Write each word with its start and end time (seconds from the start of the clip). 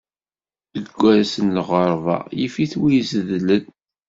Deg 0.81 0.89
wass 0.99 1.33
n 1.45 1.47
lɣeṛga, 1.57 2.17
yif-it 2.39 2.73
win 2.79 2.97
izedlen. 3.01 3.65